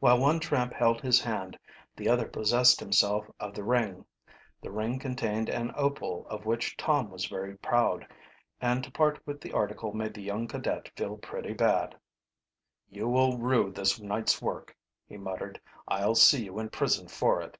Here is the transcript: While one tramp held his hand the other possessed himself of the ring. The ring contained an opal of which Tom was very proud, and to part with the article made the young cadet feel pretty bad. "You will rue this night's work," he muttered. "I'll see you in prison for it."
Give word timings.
While 0.00 0.18
one 0.18 0.40
tramp 0.40 0.72
held 0.72 1.00
his 1.00 1.20
hand 1.20 1.56
the 1.94 2.08
other 2.08 2.26
possessed 2.26 2.80
himself 2.80 3.30
of 3.38 3.54
the 3.54 3.62
ring. 3.62 4.04
The 4.60 4.72
ring 4.72 4.98
contained 4.98 5.48
an 5.48 5.72
opal 5.76 6.26
of 6.26 6.44
which 6.44 6.76
Tom 6.76 7.10
was 7.12 7.26
very 7.26 7.56
proud, 7.58 8.08
and 8.60 8.82
to 8.82 8.90
part 8.90 9.24
with 9.24 9.40
the 9.40 9.52
article 9.52 9.92
made 9.92 10.14
the 10.14 10.20
young 10.22 10.48
cadet 10.48 10.88
feel 10.96 11.16
pretty 11.16 11.52
bad. 11.52 11.94
"You 12.90 13.06
will 13.08 13.38
rue 13.38 13.70
this 13.70 14.00
night's 14.00 14.42
work," 14.42 14.76
he 15.06 15.16
muttered. 15.16 15.60
"I'll 15.86 16.16
see 16.16 16.46
you 16.46 16.58
in 16.58 16.70
prison 16.70 17.06
for 17.06 17.40
it." 17.40 17.56